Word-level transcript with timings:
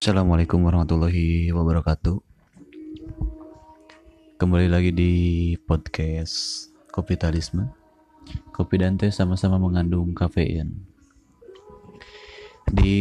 Assalamualaikum 0.00 0.64
warahmatullahi 0.64 1.52
wabarakatuh. 1.52 2.24
Kembali 4.40 4.72
lagi 4.72 4.96
di 4.96 5.12
podcast 5.60 6.64
Kopitalisme. 6.88 7.68
Kopi 8.48 8.80
dan 8.80 8.96
teh 8.96 9.12
sama-sama 9.12 9.60
mengandung 9.60 10.16
kafein. 10.16 10.88
Di 12.64 12.96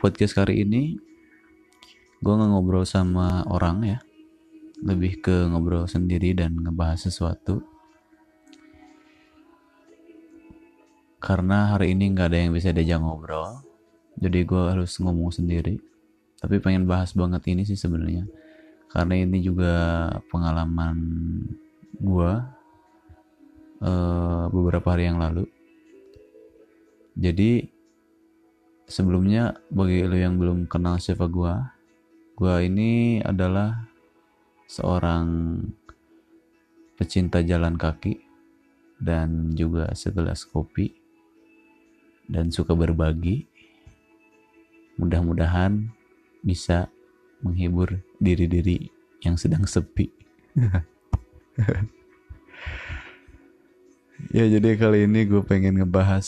podcast 0.00 0.40
kali 0.40 0.64
ini, 0.64 0.96
gue 2.24 2.32
nggak 2.32 2.48
ngobrol 2.48 2.88
sama 2.88 3.44
orang 3.44 3.84
ya, 3.84 3.98
lebih 4.80 5.20
ke 5.20 5.52
ngobrol 5.52 5.84
sendiri 5.84 6.32
dan 6.32 6.64
ngebahas 6.64 7.12
sesuatu. 7.12 7.60
Karena 11.20 11.76
hari 11.76 11.92
ini 11.92 12.08
nggak 12.16 12.32
ada 12.32 12.40
yang 12.40 12.56
bisa 12.56 12.72
diajak 12.72 13.04
ngobrol, 13.04 13.71
jadi 14.18 14.44
gue 14.44 14.62
harus 14.76 14.98
ngomong 15.00 15.32
sendiri. 15.32 15.80
Tapi 16.42 16.58
pengen 16.58 16.90
bahas 16.90 17.14
banget 17.14 17.46
ini 17.54 17.62
sih 17.62 17.78
sebenarnya, 17.78 18.26
karena 18.90 19.14
ini 19.14 19.38
juga 19.38 20.10
pengalaman 20.26 20.98
gue 22.02 22.32
uh, 23.82 24.44
beberapa 24.50 24.90
hari 24.90 25.06
yang 25.06 25.22
lalu. 25.22 25.46
Jadi 27.14 27.68
sebelumnya 28.90 29.54
bagi 29.70 30.02
lo 30.02 30.16
yang 30.18 30.34
belum 30.40 30.66
kenal 30.66 30.98
siapa 30.98 31.30
gue, 31.30 31.54
gue 32.34 32.54
ini 32.66 33.22
adalah 33.22 33.86
seorang 34.66 35.60
pecinta 36.96 37.44
jalan 37.44 37.76
kaki 37.76 38.18
dan 39.02 39.52
juga 39.52 39.92
segelas 39.92 40.46
kopi 40.48 40.94
dan 42.30 42.48
suka 42.48 42.72
berbagi. 42.72 43.51
Mudah-mudahan 45.00 45.88
bisa 46.42 46.90
menghibur 47.42 48.02
diri-diri 48.18 48.90
yang 49.22 49.38
sedang 49.38 49.66
sepi. 49.66 50.10
ya 54.36 54.44
jadi 54.46 54.78
kali 54.78 55.04
ini 55.10 55.26
gue 55.26 55.42
pengen 55.42 55.82
ngebahas 55.82 56.26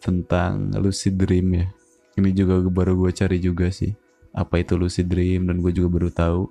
tentang 0.00 0.72
lucid 0.78 1.16
dream 1.20 1.64
ya. 1.64 1.66
Ini 2.14 2.30
juga 2.30 2.62
baru 2.62 2.94
gue 2.94 3.10
cari 3.10 3.42
juga 3.42 3.68
sih. 3.74 3.92
Apa 4.34 4.62
itu 4.62 4.78
lucid 4.78 5.06
dream 5.10 5.46
dan 5.50 5.58
gue 5.62 5.72
juga 5.74 5.88
baru 5.90 6.10
tahu. 6.10 6.42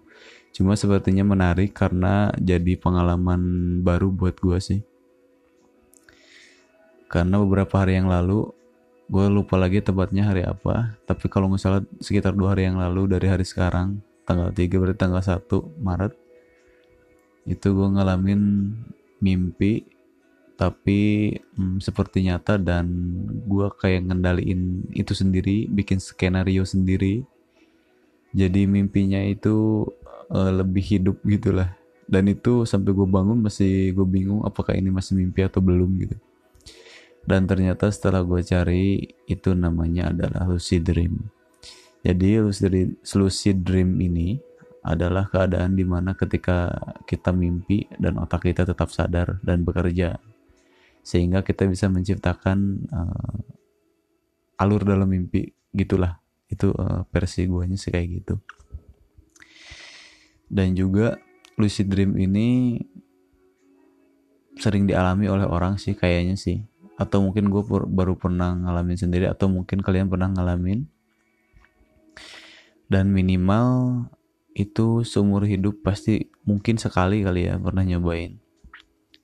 Cuma 0.54 0.78
sepertinya 0.78 1.26
menarik 1.26 1.74
karena 1.74 2.30
jadi 2.38 2.78
pengalaman 2.78 3.42
baru 3.82 4.14
buat 4.14 4.38
gue 4.38 4.60
sih. 4.62 4.82
Karena 7.10 7.38
beberapa 7.42 7.82
hari 7.82 7.98
yang 7.98 8.10
lalu 8.10 8.50
gue 9.08 9.26
lupa 9.28 9.60
lagi 9.60 9.84
tepatnya 9.84 10.32
hari 10.32 10.48
apa 10.48 10.96
tapi 11.04 11.28
kalau 11.28 11.52
nggak 11.52 11.62
salah 11.62 11.82
sekitar 12.00 12.32
dua 12.32 12.56
hari 12.56 12.72
yang 12.72 12.80
lalu 12.80 13.12
dari 13.12 13.28
hari 13.28 13.44
sekarang 13.44 14.00
tanggal 14.24 14.50
3 14.52 14.80
berarti 14.80 15.00
tanggal 15.00 15.20
1 15.20 15.44
Maret 15.84 16.14
itu 17.44 17.68
gue 17.76 17.88
ngalamin 17.92 18.72
mimpi 19.20 19.84
tapi 20.56 21.34
hmm, 21.60 21.84
seperti 21.84 22.24
nyata 22.24 22.56
dan 22.56 22.88
gue 23.44 23.68
kayak 23.76 24.08
ngendaliin 24.08 24.88
itu 24.96 25.12
sendiri 25.12 25.68
bikin 25.68 25.98
skenario 26.00 26.64
sendiri. 26.64 27.26
Jadi 28.32 28.70
mimpinya 28.70 29.20
itu 29.20 29.84
uh, 30.32 30.52
lebih 30.54 30.86
hidup 30.86 31.18
gitulah. 31.26 31.74
Dan 32.06 32.30
itu 32.30 32.64
sampai 32.64 32.94
gue 32.94 33.08
bangun 33.10 33.44
masih 33.44 33.92
gue 33.92 34.06
bingung 34.08 34.46
apakah 34.46 34.78
ini 34.78 34.94
masih 34.94 35.18
mimpi 35.18 35.42
atau 35.42 35.60
belum 35.60 35.90
gitu 36.00 36.16
dan 37.24 37.48
ternyata 37.48 37.88
setelah 37.88 38.20
gue 38.20 38.44
cari 38.44 39.00
itu 39.32 39.56
namanya 39.56 40.12
adalah 40.12 40.44
lucid 40.44 40.84
dream. 40.84 41.32
Jadi 42.04 42.36
lucid, 42.44 43.00
lucid 43.00 43.64
dream 43.64 43.96
ini 44.04 44.36
adalah 44.84 45.32
keadaan 45.32 45.80
di 45.80 45.88
mana 45.88 46.20
ketika 46.20 46.68
kita 47.08 47.32
mimpi 47.32 47.88
dan 47.96 48.20
otak 48.20 48.52
kita 48.52 48.68
tetap 48.68 48.92
sadar 48.92 49.40
dan 49.40 49.64
bekerja. 49.64 50.20
Sehingga 51.00 51.48
kita 51.48 51.64
bisa 51.64 51.88
menciptakan 51.88 52.84
uh, 52.92 54.60
alur 54.60 54.84
dalam 54.84 55.08
mimpi 55.08 55.48
gitulah. 55.72 56.20
Itu 56.52 56.76
uh, 56.76 57.08
versi 57.08 57.48
guanya 57.48 57.80
sih 57.80 57.96
kayak 57.96 58.08
gitu. 58.20 58.36
Dan 60.52 60.76
juga 60.76 61.16
lucid 61.56 61.88
dream 61.88 62.20
ini 62.20 62.76
sering 64.60 64.86
dialami 64.86 65.32
oleh 65.32 65.48
orang 65.48 65.80
sih 65.80 65.96
kayaknya 65.98 66.38
sih 66.38 66.62
atau 66.94 67.26
mungkin 67.26 67.50
gue 67.50 67.64
baru 67.90 68.14
pernah 68.16 68.54
ngalamin 68.54 68.98
sendiri 68.98 69.26
atau 69.26 69.50
mungkin 69.50 69.82
kalian 69.82 70.10
pernah 70.10 70.30
ngalamin. 70.30 70.86
Dan 72.86 73.10
minimal 73.10 74.06
itu 74.54 75.02
seumur 75.02 75.50
hidup 75.50 75.82
pasti 75.82 76.30
mungkin 76.46 76.78
sekali 76.78 77.26
kali 77.26 77.50
ya 77.50 77.58
pernah 77.58 77.82
nyobain. 77.82 78.38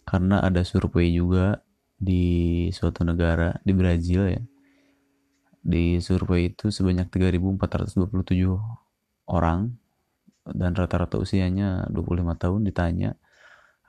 Karena 0.01 0.41
ada 0.41 0.65
survei 0.65 1.13
juga 1.13 1.61
di 1.99 2.65
suatu 2.73 3.05
negara 3.05 3.61
di 3.61 3.73
Brazil 3.77 4.25
ya. 4.25 4.41
Di 5.61 6.01
survei 6.01 6.49
itu 6.49 6.73
sebanyak 6.73 7.13
3427 7.13 8.57
orang 9.29 9.77
dan 10.49 10.73
rata-rata 10.73 11.21
usianya 11.21 11.85
25 11.93 12.41
tahun 12.41 12.65
ditanya 12.65 13.13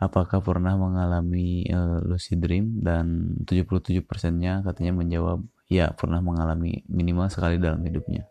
apakah 0.01 0.41
pernah 0.41 0.75
mengalami 0.81 1.69
uh, 1.69 2.01
lucid 2.03 2.41
dream? 2.41 2.81
Dan 2.81 3.37
77 3.45 4.01
persennya 4.03 4.65
katanya 4.65 4.97
menjawab 4.97 5.45
ya 5.69 5.93
pernah 5.93 6.25
mengalami 6.25 6.83
minimal 6.89 7.29
sekali 7.29 7.61
dalam 7.61 7.85
hidupnya. 7.85 8.25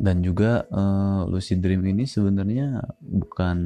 Dan 0.00 0.26
juga 0.26 0.66
uh, 0.74 1.28
lucid 1.30 1.62
dream 1.62 1.86
ini 1.86 2.08
sebenarnya 2.08 2.82
bukan 2.98 3.58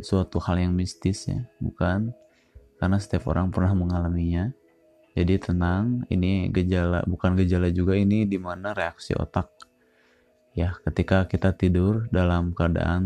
suatu 0.00 0.40
hal 0.40 0.56
yang 0.58 0.72
mistis 0.72 1.28
ya 1.28 1.44
bukan. 1.60 2.16
Karena 2.80 2.98
setiap 2.98 3.30
orang 3.30 3.52
pernah 3.54 3.76
mengalaminya. 3.76 4.50
Jadi 5.12 5.36
tenang 5.36 6.08
ini 6.08 6.48
gejala 6.48 7.04
bukan 7.04 7.36
gejala 7.36 7.68
juga 7.68 7.92
ini 7.92 8.24
di 8.24 8.40
mana 8.40 8.72
reaksi 8.72 9.12
otak 9.12 9.71
ya 10.52 10.76
ketika 10.84 11.24
kita 11.24 11.56
tidur 11.56 12.08
dalam 12.12 12.52
keadaan 12.52 13.02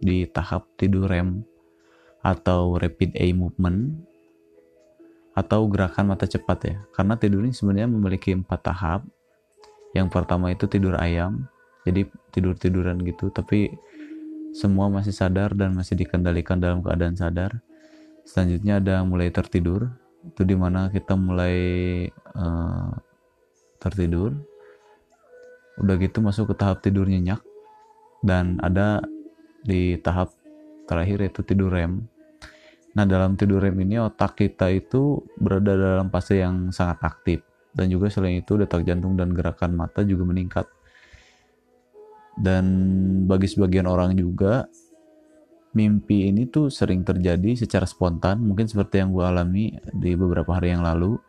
di 0.00 0.24
tahap 0.28 0.64
tidur 0.80 1.08
REM 1.08 1.44
atau 2.24 2.80
rapid 2.80 3.14
eye 3.14 3.36
movement 3.36 3.92
atau 5.36 5.68
gerakan 5.68 6.16
mata 6.16 6.24
cepat 6.24 6.58
ya. 6.64 6.76
Karena 6.96 7.14
tidur 7.20 7.44
ini 7.44 7.52
sebenarnya 7.52 7.92
memiliki 7.92 8.32
empat 8.32 8.60
tahap. 8.64 9.00
Yang 9.92 10.08
pertama 10.12 10.48
itu 10.52 10.64
tidur 10.64 10.96
ayam 10.96 11.48
jadi 11.86 12.02
tidur 12.34 12.58
tiduran 12.58 12.98
gitu 13.06 13.30
tapi 13.30 13.70
semua 14.50 14.90
masih 14.90 15.14
sadar 15.14 15.54
dan 15.54 15.70
masih 15.76 15.94
dikendalikan 15.94 16.58
dalam 16.58 16.82
keadaan 16.82 17.14
sadar. 17.14 17.62
Selanjutnya 18.26 18.82
ada 18.82 19.06
mulai 19.06 19.30
tertidur 19.30 19.94
itu 20.26 20.42
di 20.42 20.58
mana 20.58 20.90
kita 20.90 21.14
mulai 21.14 21.56
uh, 22.34 22.90
tertidur 23.78 24.34
udah 25.80 25.94
gitu 26.00 26.24
masuk 26.24 26.52
ke 26.52 26.54
tahap 26.56 26.80
tidur 26.80 27.08
nyenyak. 27.08 27.40
Dan 28.24 28.58
ada 28.64 29.04
di 29.62 29.98
tahap 30.00 30.32
terakhir 30.86 31.26
yaitu 31.26 31.42
tidur 31.42 31.74
REM. 31.74 32.06
Nah 32.96 33.04
dalam 33.04 33.36
tidur 33.36 33.60
REM 33.60 33.76
ini 33.84 34.00
otak 34.00 34.40
kita 34.40 34.72
itu 34.72 35.20
berada 35.36 35.76
dalam 35.76 36.08
fase 36.08 36.40
yang 36.40 36.72
sangat 36.72 37.02
aktif. 37.04 37.40
Dan 37.76 37.92
juga 37.92 38.08
selain 38.08 38.40
itu 38.40 38.56
detak 38.56 38.88
jantung 38.88 39.20
dan 39.20 39.36
gerakan 39.36 39.76
mata 39.76 40.00
juga 40.00 40.24
meningkat. 40.24 40.66
Dan 42.36 42.64
bagi 43.28 43.48
sebagian 43.48 43.84
orang 43.84 44.16
juga 44.16 44.64
mimpi 45.76 46.32
ini 46.32 46.48
tuh 46.48 46.72
sering 46.72 47.04
terjadi 47.04 47.52
secara 47.52 47.84
spontan. 47.84 48.40
Mungkin 48.40 48.64
seperti 48.64 49.04
yang 49.04 49.12
gue 49.12 49.24
alami 49.24 49.76
di 49.92 50.16
beberapa 50.16 50.56
hari 50.56 50.72
yang 50.72 50.80
lalu 50.80 51.20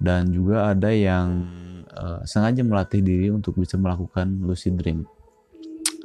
dan 0.00 0.32
juga 0.32 0.72
ada 0.72 0.88
yang 0.88 1.44
uh, 1.92 2.24
sengaja 2.24 2.64
melatih 2.64 3.04
diri 3.04 3.28
untuk 3.28 3.60
bisa 3.60 3.76
melakukan 3.76 4.40
lucid 4.40 4.80
dream. 4.80 5.04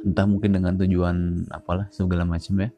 Entah 0.04 0.28
mungkin 0.28 0.52
dengan 0.52 0.76
tujuan 0.76 1.48
apalah 1.48 1.88
segala 1.88 2.28
macam 2.28 2.60
ya. 2.60 2.70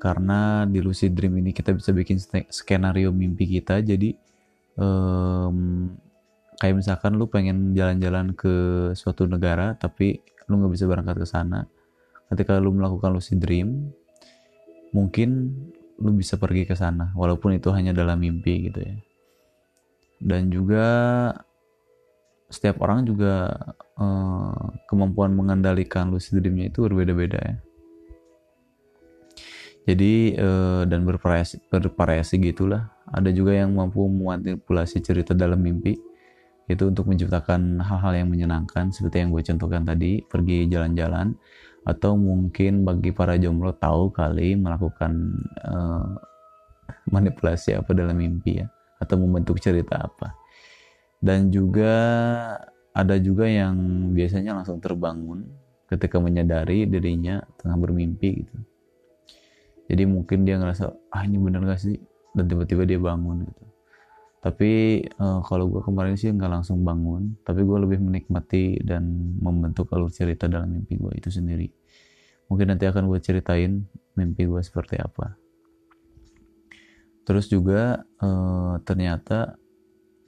Karena 0.00 0.64
di 0.66 0.80
lucid 0.82 1.12
dream 1.12 1.36
ini 1.38 1.52
kita 1.52 1.76
bisa 1.76 1.92
bikin 1.92 2.18
skenario 2.48 3.12
mimpi 3.12 3.44
kita. 3.46 3.84
Jadi 3.84 4.16
um, 4.80 5.86
kayak 6.58 6.80
misalkan 6.80 7.20
lu 7.20 7.28
pengen 7.28 7.76
jalan-jalan 7.76 8.32
ke 8.32 8.54
suatu 8.96 9.28
negara 9.28 9.76
tapi 9.76 10.18
lu 10.48 10.58
nggak 10.58 10.72
bisa 10.72 10.88
berangkat 10.88 11.22
ke 11.22 11.28
sana. 11.28 11.68
Ketika 12.32 12.56
lu 12.56 12.72
melakukan 12.72 13.12
lucid 13.12 13.36
dream 13.36 13.92
mungkin 14.96 15.52
lu 16.00 16.10
bisa 16.16 16.40
pergi 16.40 16.64
ke 16.66 16.74
sana 16.74 17.12
walaupun 17.14 17.54
itu 17.54 17.68
hanya 17.70 17.94
dalam 17.94 18.18
mimpi 18.18 18.68
gitu 18.68 18.80
ya 18.82 18.96
dan 20.22 20.54
juga 20.54 20.86
setiap 22.46 22.84
orang 22.84 23.02
juga 23.02 23.50
uh, 23.98 24.70
kemampuan 24.86 25.34
mengendalikan 25.34 26.12
lucid 26.12 26.38
dreamnya 26.38 26.70
itu 26.70 26.84
berbeda-beda 26.86 27.40
ya. 27.42 27.56
Jadi 29.82 30.38
uh, 30.38 30.86
dan 30.86 31.02
bervariasi 31.02 31.58
bervariasi 31.66 32.38
gitulah. 32.38 32.86
Ada 33.10 33.34
juga 33.34 33.58
yang 33.58 33.74
mampu 33.74 34.06
memanipulasi 34.06 35.02
cerita 35.02 35.34
dalam 35.34 35.58
mimpi. 35.58 35.98
Itu 36.70 36.94
untuk 36.94 37.10
menciptakan 37.10 37.82
hal-hal 37.82 38.22
yang 38.22 38.30
menyenangkan 38.30 38.94
seperti 38.94 39.26
yang 39.26 39.34
gue 39.34 39.42
contohkan 39.42 39.82
tadi 39.82 40.22
pergi 40.22 40.70
jalan-jalan 40.70 41.34
atau 41.82 42.14
mungkin 42.14 42.86
bagi 42.86 43.10
para 43.10 43.34
jomblo 43.34 43.74
tahu 43.74 44.14
kali 44.14 44.54
melakukan 44.54 45.34
uh, 45.66 46.14
manipulasi 47.14 47.74
apa 47.74 47.90
dalam 47.90 48.14
mimpi 48.14 48.62
ya 48.62 48.70
atau 49.02 49.18
membentuk 49.18 49.58
cerita 49.58 49.98
apa. 49.98 50.38
Dan 51.18 51.50
juga 51.50 51.94
ada 52.94 53.18
juga 53.18 53.50
yang 53.50 53.74
biasanya 54.14 54.54
langsung 54.54 54.78
terbangun 54.78 55.42
ketika 55.90 56.22
menyadari 56.22 56.86
dirinya 56.86 57.42
tengah 57.58 57.76
bermimpi 57.82 58.46
gitu. 58.46 58.58
Jadi 59.90 60.02
mungkin 60.06 60.46
dia 60.46 60.56
ngerasa 60.56 60.94
ah 61.10 61.22
ini 61.26 61.36
bener 61.42 61.66
gak 61.66 61.82
sih? 61.82 61.98
Dan 62.32 62.46
tiba-tiba 62.48 62.86
dia 62.86 63.02
bangun 63.02 63.44
gitu. 63.44 63.64
Tapi 64.42 65.04
uh, 65.22 65.38
kalau 65.46 65.70
gue 65.70 65.82
kemarin 65.86 66.18
sih 66.18 66.26
nggak 66.34 66.50
langsung 66.50 66.82
bangun 66.82 67.38
tapi 67.46 67.62
gue 67.62 67.78
lebih 67.78 68.02
menikmati 68.02 68.82
dan 68.82 69.06
membentuk 69.38 69.86
alur 69.94 70.10
cerita 70.10 70.50
dalam 70.50 70.66
mimpi 70.74 70.98
gue 70.98 71.12
itu 71.14 71.30
sendiri. 71.30 71.70
Mungkin 72.50 72.74
nanti 72.74 72.90
akan 72.90 73.06
gue 73.06 73.22
ceritain 73.22 73.86
mimpi 74.18 74.42
gue 74.50 74.58
seperti 74.58 74.98
apa 74.98 75.41
terus 77.22 77.46
juga 77.50 78.02
uh, 78.18 78.78
ternyata 78.82 79.58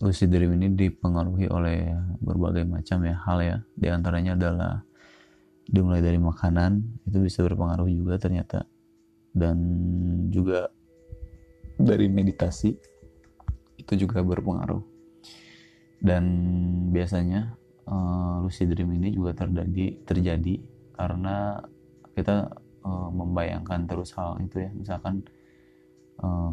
lucid 0.04 0.28
dream 0.28 0.58
ini 0.60 0.68
dipengaruhi 0.74 1.48
oleh 1.48 1.94
berbagai 2.20 2.68
macam 2.68 3.00
ya 3.08 3.16
hal 3.24 3.38
ya. 3.40 3.56
Di 3.72 3.88
antaranya 3.88 4.36
adalah 4.36 4.84
dimulai 5.64 6.04
dari 6.04 6.20
makanan 6.20 6.84
itu 7.08 7.24
bisa 7.24 7.40
berpengaruh 7.40 7.88
juga 7.88 8.20
ternyata. 8.20 8.68
Dan 9.34 9.56
juga 10.30 10.68
dari 11.80 12.06
meditasi 12.12 12.76
itu 13.80 13.92
juga 13.96 14.20
berpengaruh. 14.20 14.82
Dan 16.04 16.24
biasanya 16.92 17.56
uh, 17.88 18.44
lucid 18.44 18.68
dream 18.76 18.92
ini 19.00 19.08
juga 19.14 19.32
terjadi 19.32 20.04
terjadi 20.04 20.54
karena 20.94 21.64
kita 22.12 22.52
uh, 22.84 23.08
membayangkan 23.08 23.88
terus 23.88 24.12
hal 24.14 24.36
itu 24.44 24.68
ya. 24.68 24.70
Misalkan 24.76 25.24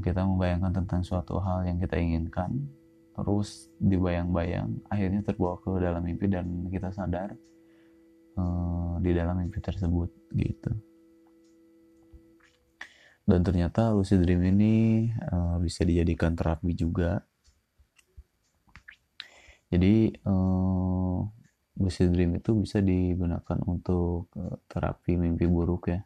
kita 0.01 0.25
membayangkan 0.25 0.83
tentang 0.83 1.01
suatu 1.05 1.37
hal 1.39 1.67
yang 1.67 1.77
kita 1.77 1.95
inginkan 1.99 2.51
terus 3.11 3.69
dibayang-bayang 3.77 4.79
akhirnya 4.87 5.21
terbawa 5.21 5.59
ke 5.59 5.71
dalam 5.77 6.01
mimpi 6.01 6.25
dan 6.31 6.47
kita 6.71 6.89
sadar 6.95 7.35
uh, 8.39 8.95
di 9.03 9.11
dalam 9.11 9.35
mimpi 9.37 9.59
tersebut 9.59 10.09
gitu. 10.35 10.71
Dan 13.21 13.45
ternyata 13.45 13.93
lucid 13.93 14.23
dream 14.25 14.43
ini 14.43 15.07
uh, 15.31 15.61
bisa 15.61 15.85
dijadikan 15.85 16.33
terapi 16.33 16.73
juga. 16.73 17.21
Jadi 19.71 20.11
uh, 20.27 21.19
lucid 21.79 22.11
dream 22.11 22.39
itu 22.39 22.51
bisa 22.59 22.83
digunakan 22.83 23.59
untuk 23.67 24.31
terapi 24.67 25.15
mimpi 25.15 25.47
buruk 25.47 25.91
ya 25.91 26.01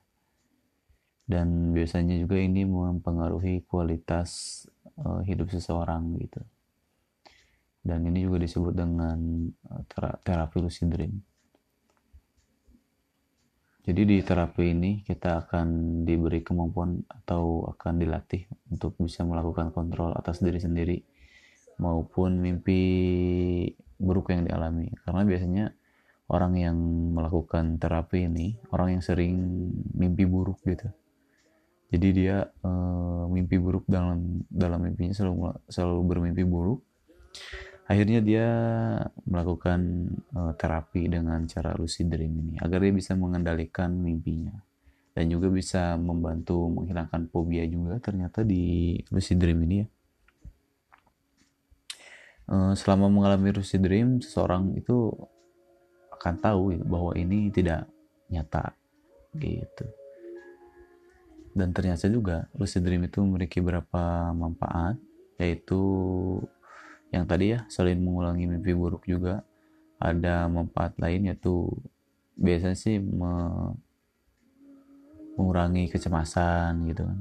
dan 1.26 1.74
biasanya 1.74 2.22
juga 2.22 2.38
ini 2.38 2.66
mempengaruhi 2.66 3.66
kualitas 3.66 4.64
uh, 5.02 5.26
hidup 5.26 5.50
seseorang 5.50 6.18
gitu 6.22 6.42
dan 7.86 8.06
ini 8.06 8.26
juga 8.26 8.42
disebut 8.42 8.74
dengan 8.74 9.50
uh, 9.70 9.82
terapi 10.22 10.58
lucid 10.62 10.90
dream 10.90 11.22
jadi 13.86 14.02
di 14.02 14.18
terapi 14.26 14.74
ini 14.74 14.92
kita 15.06 15.46
akan 15.46 16.02
diberi 16.10 16.42
kemampuan 16.42 17.06
atau 17.06 17.70
akan 17.70 18.02
dilatih 18.02 18.50
untuk 18.74 18.98
bisa 18.98 19.22
melakukan 19.22 19.70
kontrol 19.70 20.10
atas 20.18 20.42
diri 20.42 20.58
sendiri 20.58 20.98
maupun 21.78 22.42
mimpi 22.42 22.82
buruk 24.02 24.34
yang 24.34 24.50
dialami. 24.50 24.90
Karena 25.06 25.22
biasanya 25.22 25.66
orang 26.34 26.58
yang 26.58 26.78
melakukan 27.14 27.78
terapi 27.78 28.26
ini 28.26 28.58
orang 28.74 28.98
yang 28.98 29.04
sering 29.06 29.38
mimpi 29.94 30.26
buruk 30.26 30.66
gitu. 30.66 30.90
Jadi 31.94 32.08
dia 32.12 32.44
e, 32.44 32.72
mimpi 33.30 33.62
buruk 33.62 33.86
dalam 33.86 34.42
dalam 34.50 34.82
mimpinya 34.82 35.14
selalu 35.14 35.54
selalu 35.70 36.00
bermimpi 36.08 36.44
buruk. 36.44 36.82
Akhirnya 37.86 38.18
dia 38.18 38.48
melakukan 39.30 40.10
uh, 40.34 40.58
terapi 40.58 41.06
dengan 41.06 41.46
cara 41.46 41.78
lucid 41.78 42.10
dream 42.10 42.34
ini 42.34 42.54
agar 42.58 42.82
dia 42.82 42.90
bisa 42.90 43.14
mengendalikan 43.14 43.94
mimpinya. 43.94 44.58
Dan 45.14 45.30
juga 45.30 45.48
bisa 45.54 45.94
membantu 45.96 46.66
menghilangkan 46.66 47.30
fobia 47.30 47.62
juga 47.70 48.02
ternyata 48.02 48.42
di 48.42 48.98
lucid 49.14 49.38
dream 49.38 49.62
ini 49.70 49.76
ya. 49.86 49.88
Uh, 52.46 52.74
selama 52.74 53.06
mengalami 53.06 53.54
lucid 53.54 53.86
dream 53.86 54.18
seseorang 54.18 54.74
itu 54.74 55.14
akan 56.10 56.36
tahu 56.42 56.82
bahwa 56.90 57.14
ini 57.14 57.54
tidak 57.54 57.86
nyata 58.34 58.74
gitu 59.38 59.86
dan 61.56 61.72
ternyata 61.72 62.12
juga 62.12 62.52
lucid 62.60 62.84
dream 62.84 63.08
itu 63.08 63.24
memiliki 63.24 63.64
beberapa 63.64 64.36
manfaat 64.36 65.00
yaitu 65.40 65.80
yang 67.16 67.24
tadi 67.24 67.56
ya 67.56 67.64
selain 67.72 67.96
mengulangi 67.96 68.44
mimpi 68.44 68.76
buruk 68.76 69.08
juga 69.08 69.42
ada 69.96 70.52
manfaat 70.52 71.00
lain 71.00 71.32
yaitu 71.32 71.72
biasanya 72.36 72.76
sih 72.76 73.00
me 73.00 73.32
mengurangi 75.36 75.92
kecemasan 75.92 76.88
gitu 76.88 77.04
kan. 77.04 77.20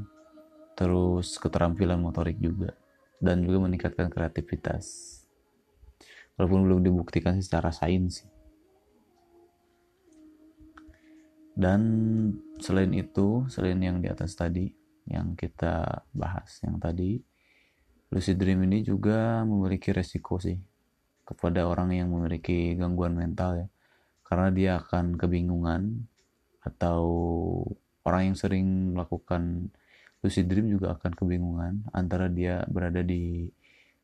Terus 0.78 1.38
keterampilan 1.38 1.98
motorik 1.98 2.38
juga. 2.38 2.74
Dan 3.18 3.42
juga 3.46 3.66
meningkatkan 3.66 4.10
kreativitas. 4.10 5.18
Walaupun 6.38 6.66
belum 6.66 6.80
dibuktikan 6.82 7.38
secara 7.38 7.70
sains 7.70 8.26
dan 11.54 11.80
selain 12.58 12.90
itu 12.94 13.46
selain 13.46 13.78
yang 13.78 14.02
di 14.02 14.10
atas 14.10 14.34
tadi 14.34 14.70
yang 15.06 15.38
kita 15.38 16.02
bahas 16.10 16.58
yang 16.66 16.82
tadi 16.82 17.22
lucid 18.10 18.38
dream 18.38 18.62
ini 18.66 18.82
juga 18.82 19.42
memiliki 19.46 19.94
resiko 19.94 20.38
sih 20.42 20.58
kepada 21.24 21.64
orang 21.66 21.94
yang 21.94 22.10
memiliki 22.10 22.74
gangguan 22.74 23.14
mental 23.14 23.64
ya 23.64 23.66
karena 24.26 24.48
dia 24.50 24.70
akan 24.82 25.14
kebingungan 25.14 26.10
atau 26.64 27.04
orang 28.04 28.32
yang 28.32 28.36
sering 28.36 28.96
melakukan 28.96 29.70
lucid 30.24 30.48
dream 30.48 30.72
juga 30.72 30.96
akan 30.96 31.12
kebingungan 31.12 31.74
antara 31.92 32.32
dia 32.32 32.64
berada 32.66 33.04
di 33.04 33.46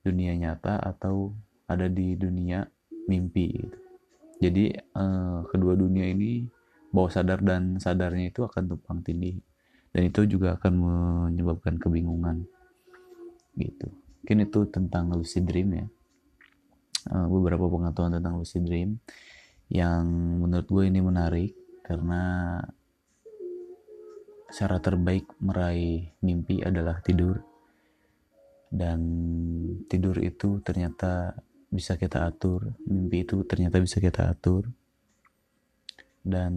dunia 0.05 0.37
nyata 0.37 0.81
atau 0.81 1.33
ada 1.69 1.89
di 1.89 2.17
dunia 2.17 2.65
mimpi 3.09 3.47
gitu. 3.57 3.79
Jadi 4.41 4.65
eh, 4.73 5.39
kedua 5.49 5.77
dunia 5.77 6.09
ini 6.09 6.45
bawah 6.91 7.11
sadar 7.11 7.43
dan 7.43 7.79
sadarnya 7.79 8.31
itu 8.31 8.43
akan 8.47 8.77
tumpang 8.77 9.01
tindih. 9.03 9.39
Dan 9.91 10.07
itu 10.07 10.23
juga 10.27 10.55
akan 10.55 10.73
menyebabkan 10.75 11.79
kebingungan. 11.79 12.47
Gitu. 13.59 13.91
Mungkin 14.23 14.39
itu 14.47 14.61
tentang 14.71 15.11
lucid 15.11 15.47
dream 15.47 15.75
ya. 15.75 15.87
Uh, 17.11 17.27
beberapa 17.33 17.67
pengetahuan 17.67 18.21
tentang 18.21 18.39
lucid 18.39 18.63
dream 18.63 19.01
yang 19.73 20.05
menurut 20.45 20.69
gue 20.69 20.85
ini 20.87 21.01
menarik 21.01 21.57
karena 21.83 22.23
cara 24.51 24.77
terbaik 24.83 25.27
meraih 25.43 26.11
mimpi 26.23 26.63
adalah 26.63 27.03
tidur. 27.03 27.43
Dan 28.71 29.01
tidur 29.91 30.15
itu 30.23 30.63
ternyata 30.63 31.35
bisa 31.71 31.95
kita 31.95 32.27
atur 32.27 32.75
mimpi 32.87 33.23
itu 33.23 33.47
ternyata 33.47 33.79
bisa 33.79 34.03
kita 34.03 34.27
atur 34.27 34.67
dan 36.21 36.53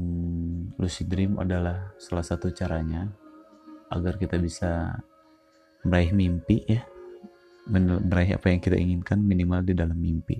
lucid 0.75 1.07
dream 1.07 1.39
adalah 1.39 1.95
salah 1.95 2.25
satu 2.25 2.51
caranya 2.51 3.07
agar 3.87 4.19
kita 4.19 4.35
bisa 4.41 4.99
meraih 5.87 6.11
mimpi 6.11 6.67
ya. 6.67 6.83
Meraih 7.71 8.35
apa 8.35 8.51
yang 8.51 8.59
kita 8.59 8.75
inginkan 8.75 9.23
minimal 9.23 9.63
di 9.63 9.71
dalam 9.71 9.95
mimpi. 9.95 10.35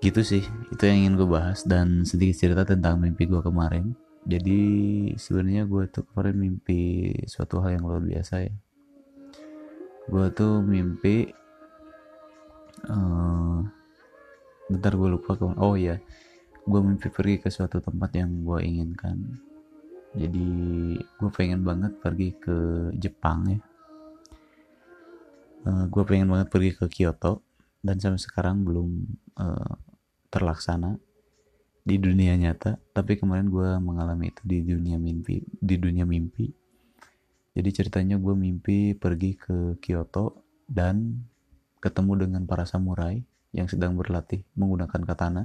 Gitu 0.00 0.20
sih 0.24 0.44
itu 0.72 0.82
yang 0.84 1.04
ingin 1.04 1.14
gue 1.20 1.28
bahas 1.28 1.64
dan 1.64 2.04
sedikit 2.08 2.36
cerita 2.40 2.62
tentang 2.64 3.00
mimpi 3.00 3.28
gue 3.28 3.40
kemarin. 3.44 3.92
Jadi 4.24 4.60
sebenarnya 5.20 5.68
gue 5.68 5.84
tuh 5.92 6.08
kemarin 6.08 6.36
mimpi 6.40 7.12
suatu 7.28 7.60
hal 7.60 7.76
yang 7.76 7.84
luar 7.84 8.00
biasa 8.00 8.34
ya. 8.40 8.54
Gue 10.08 10.32
tuh 10.32 10.64
mimpi 10.64 11.28
uh, 12.88 13.60
bentar 14.72 14.92
gue 14.96 15.08
lupa 15.12 15.36
oh 15.60 15.76
ya 15.76 16.00
gue 16.64 16.80
mimpi 16.80 17.12
pergi 17.12 17.36
ke 17.44 17.48
suatu 17.52 17.80
tempat 17.84 18.10
yang 18.16 18.40
gue 18.40 18.58
inginkan. 18.64 19.20
Jadi 20.16 20.48
gue 20.96 21.30
pengen 21.34 21.60
banget 21.60 21.92
pergi 22.00 22.32
ke 22.40 22.56
Jepang 22.96 23.44
ya. 23.52 23.60
Uh, 25.64 25.68
eh, 25.68 25.84
gue 25.92 26.02
pengen 26.04 26.28
banget 26.32 26.48
pergi 26.48 26.70
ke 26.76 26.86
Kyoto 26.88 27.44
dan 27.84 28.00
sampai 28.00 28.20
sekarang 28.20 28.64
belum 28.64 28.88
uh, 29.36 29.74
terlaksana 30.32 30.96
di 31.84 32.00
dunia 32.00 32.32
nyata. 32.40 32.80
Tapi 32.96 33.20
kemarin 33.20 33.52
gue 33.52 33.68
mengalami 33.82 34.32
itu 34.32 34.40
di 34.48 34.64
dunia 34.64 34.96
mimpi 34.96 35.44
di 35.44 35.76
dunia 35.76 36.08
mimpi. 36.08 36.48
Jadi 37.54 37.70
ceritanya 37.70 38.16
gue 38.16 38.34
mimpi 38.34 38.96
pergi 38.96 39.36
ke 39.36 39.56
Kyoto 39.78 40.42
dan 40.64 41.28
ketemu 41.84 42.24
dengan 42.24 42.42
para 42.48 42.64
samurai 42.64 43.20
yang 43.52 43.68
sedang 43.68 43.94
berlatih 43.94 44.42
menggunakan 44.56 45.02
katana 45.04 45.44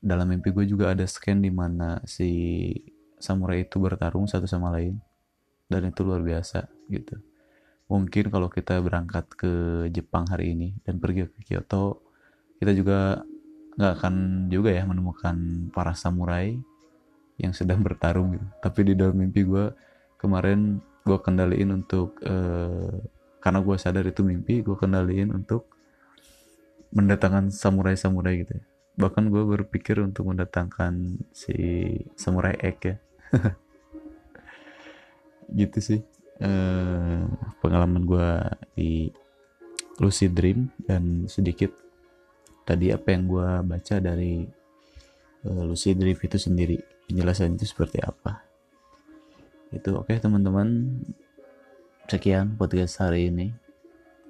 dalam 0.00 0.32
mimpi 0.32 0.50
gue 0.50 0.64
juga 0.64 0.96
ada 0.96 1.04
scan 1.04 1.44
di 1.44 1.52
mana 1.52 2.00
si 2.08 2.72
samurai 3.20 3.68
itu 3.68 3.76
bertarung 3.76 4.24
satu 4.24 4.48
sama 4.48 4.72
lain 4.72 4.96
dan 5.68 5.92
itu 5.92 6.00
luar 6.00 6.24
biasa 6.24 6.66
gitu 6.88 7.20
mungkin 7.86 8.32
kalau 8.32 8.48
kita 8.48 8.80
berangkat 8.80 9.28
ke 9.36 9.52
Jepang 9.92 10.24
hari 10.32 10.56
ini 10.56 10.68
dan 10.88 10.96
pergi 10.96 11.28
ke 11.28 11.38
Kyoto 11.44 12.00
kita 12.56 12.72
juga 12.72 13.20
nggak 13.76 13.92
akan 14.00 14.14
juga 14.48 14.72
ya 14.72 14.88
menemukan 14.88 15.36
para 15.70 15.92
samurai 15.92 16.56
yang 17.40 17.52
sedang 17.56 17.80
bertarung 17.80 18.36
gitu. 18.36 18.46
tapi 18.60 18.80
di 18.88 18.92
dalam 18.96 19.16
mimpi 19.16 19.44
gue 19.44 19.72
kemarin 20.20 20.80
gue 21.04 21.18
kendaliin 21.20 21.70
untuk 21.72 22.20
uh, 22.24 23.00
karena 23.40 23.60
gue 23.64 23.76
sadar 23.80 24.04
itu 24.04 24.20
mimpi 24.20 24.60
gue 24.60 24.76
kendaliin 24.76 25.32
untuk 25.32 25.68
mendatangkan 26.92 27.54
samurai-samurai 27.54 28.34
gitu 28.44 28.52
ya. 28.58 28.64
Bahkan 29.00 29.32
gue 29.32 29.40
berpikir 29.40 29.96
untuk 30.04 30.28
mendatangkan 30.28 31.16
si 31.32 31.56
samurai 32.14 32.54
Egg 32.60 32.78
ya. 32.84 32.96
Gitu 35.64 35.78
sih. 35.80 36.00
Uh, 36.40 37.24
pengalaman 37.60 38.04
gue 38.04 38.28
di 38.76 38.92
lucid 40.00 40.32
dream 40.32 40.72
dan 40.88 41.28
sedikit 41.28 41.72
tadi 42.64 42.88
apa 42.92 43.12
yang 43.12 43.28
gue 43.28 43.48
baca 43.64 43.96
dari 44.00 44.44
uh, 45.48 45.62
lucid 45.64 45.96
dream 45.96 46.16
itu 46.20 46.36
sendiri. 46.36 46.76
Penjelasan 47.08 47.56
itu 47.56 47.64
seperti 47.64 48.04
apa? 48.04 48.44
Itu 49.72 49.96
oke 49.96 50.12
okay, 50.12 50.20
teman-teman. 50.20 51.00
Sekian 52.06 52.58
podcast 52.60 53.00
hari 53.00 53.32
ini. 53.32 53.54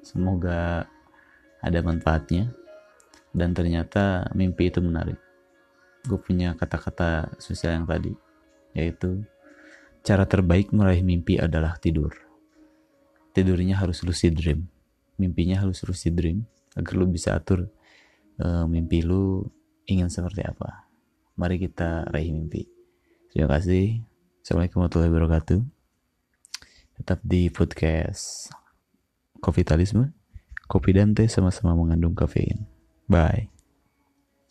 Semoga 0.00 0.88
ada 1.60 1.78
manfaatnya 1.84 2.59
dan 3.34 3.54
ternyata 3.54 4.28
mimpi 4.34 4.68
itu 4.70 4.82
menarik 4.82 5.18
gue 6.06 6.18
punya 6.18 6.56
kata-kata 6.56 7.36
sosial 7.36 7.82
yang 7.82 7.86
tadi 7.86 8.12
yaitu 8.72 9.22
cara 10.00 10.24
terbaik 10.24 10.72
meraih 10.72 11.04
mimpi 11.04 11.36
adalah 11.36 11.76
tidur 11.76 12.10
tidurnya 13.36 13.78
harus 13.78 14.00
lucid 14.02 14.34
dream 14.34 14.66
mimpinya 15.20 15.60
harus 15.60 15.84
lucid 15.84 16.16
dream 16.16 16.48
agar 16.74 16.94
lu 16.96 17.06
bisa 17.10 17.36
atur 17.36 17.68
uh, 18.40 18.64
mimpi 18.64 19.04
lu 19.04 19.44
ingin 19.84 20.08
seperti 20.08 20.46
apa 20.46 20.90
Mari 21.40 21.56
kita 21.56 22.04
raih 22.12 22.36
mimpi. 22.36 22.68
Terima 23.32 23.48
kasih. 23.48 24.04
Assalamualaikum 24.44 24.84
warahmatullahi 24.84 25.08
wabarakatuh. 25.08 25.60
Tetap 27.00 27.24
di 27.24 27.48
podcast 27.48 28.52
Kofitalisme. 29.40 30.12
Kopi 30.68 30.92
dan 30.92 31.16
teh 31.16 31.32
sama-sama 31.32 31.72
mengandung 31.72 32.12
kafein. 32.12 32.79
Bye. 33.10 33.48